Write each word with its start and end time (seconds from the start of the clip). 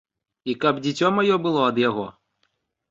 І 0.53 0.55
каб 0.63 0.81
дзіцё 0.87 1.13
маё 1.19 1.39
было 1.45 1.61
ад 1.71 1.77
яго? 1.89 2.09